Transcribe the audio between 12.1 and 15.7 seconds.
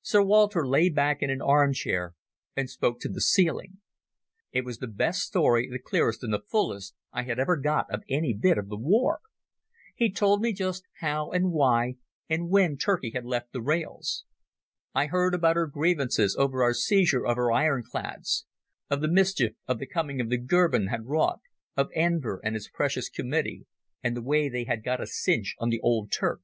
and when Turkey had left the rails. I heard about her